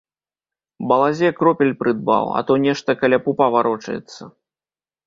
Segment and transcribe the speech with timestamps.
[0.91, 4.21] Балазе, кропель прыдбаў, а то нешта каля пупа варочаецца.